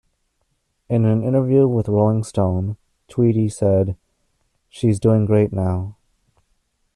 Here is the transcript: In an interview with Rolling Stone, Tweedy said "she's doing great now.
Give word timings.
In 0.89 1.05
an 1.05 1.21
interview 1.23 1.67
with 1.67 1.87
Rolling 1.87 2.23
Stone, 2.23 2.75
Tweedy 3.07 3.47
said 3.49 3.95
"she's 4.67 4.99
doing 4.99 5.27
great 5.27 5.53
now. 5.53 5.95